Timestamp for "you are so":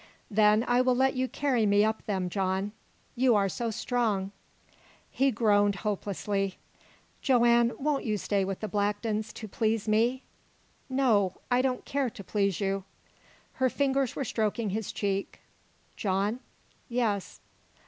3.15-3.69